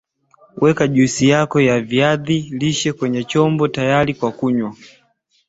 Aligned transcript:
Weka 0.57 0.87
juisi 0.87 1.29
yako 1.29 1.61
ya 1.61 1.79
viazi 1.81 2.39
lishe 2.39 2.93
kwenye 2.93 3.23
chombo 3.23 3.67
tayari 3.67 4.13
kwa 4.13 4.31
kunywa 4.31 4.75